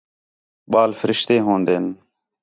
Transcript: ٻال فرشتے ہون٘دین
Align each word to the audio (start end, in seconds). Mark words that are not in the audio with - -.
ٻال 0.71 0.91
فرشتے 0.99 1.35
ہون٘دین 1.45 1.85